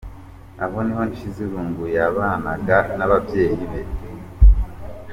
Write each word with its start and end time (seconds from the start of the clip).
Aha 0.63 0.79
niho 0.85 1.03
Nshizirungu 1.09 1.83
yabanaga 1.97 2.77
n'ababyeyi 2.97 3.63
be. 3.71 3.81